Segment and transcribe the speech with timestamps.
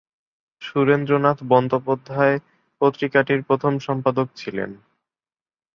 [0.61, 2.35] সুরেন্দ্রনাথ বন্দ্যোপাধ্যায়
[2.81, 4.71] পত্রিকাটির প্রথম সম্পাদক ছিলেন।